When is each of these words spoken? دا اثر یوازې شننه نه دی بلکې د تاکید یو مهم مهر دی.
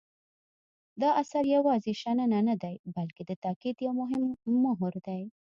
دا 1.01 1.09
اثر 1.21 1.43
یوازې 1.55 1.93
شننه 2.01 2.39
نه 2.49 2.55
دی 2.63 2.75
بلکې 2.95 3.21
د 3.25 3.31
تاکید 3.43 3.75
یو 3.85 3.91
مهم 4.01 4.23
مهر 4.65 4.93
دی. 5.07 5.21